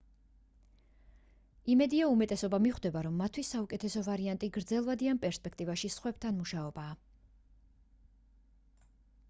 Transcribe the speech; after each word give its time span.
იმედია 1.73 2.07
უმეტესობა 2.13 2.59
მიხვდება 2.63 3.03
რომ 3.07 3.19
მათთვის 3.23 3.51
საუკეთესო 3.55 4.03
ვარიანტი 4.09 4.49
გრძელვადიან 4.57 5.21
პერსპექტივაში 5.27 5.93
სხვებთან 5.97 6.39
მუშაობაა 6.41 6.97